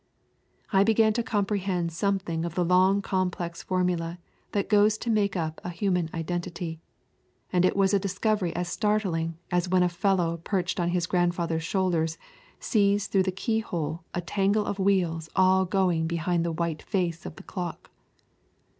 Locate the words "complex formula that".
3.03-4.67